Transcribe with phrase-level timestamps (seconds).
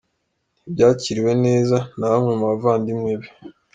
[0.61, 3.29] Ntibyakiriwe neza na bamwe mu bavandimwe be.